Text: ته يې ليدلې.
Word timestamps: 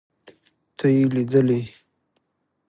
ته 0.77 0.85
يې 0.93 1.03
ليدلې. 1.13 1.61